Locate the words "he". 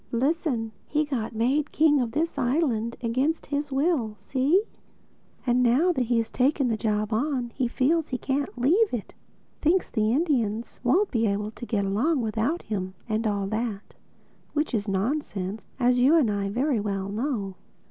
0.87-1.05, 6.07-6.17, 7.53-7.67, 8.09-8.17